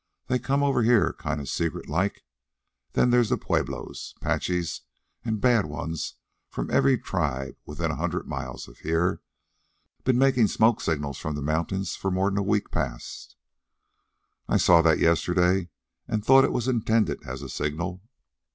[0.25, 2.23] They come over here kind of secret like.
[2.93, 4.81] Then there's Pueblos, 'Paches,
[5.23, 6.15] and bad ones
[6.49, 9.21] from every tribe within a hundred miles of here.
[10.03, 13.35] Been making smoke signals from the mountains for more'n a week past"
[14.49, 15.69] "I saw that yesterday
[16.07, 18.01] and thought it was intended as a signal."